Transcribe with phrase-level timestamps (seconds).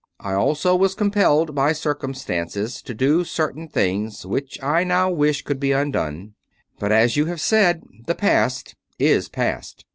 [0.19, 5.59] I also was compelled by circumstances to do certain things which I now wish could
[5.59, 6.33] be undone;
[6.79, 9.85] but as you have said, the past is past.